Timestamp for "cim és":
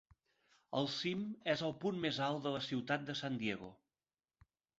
0.93-1.63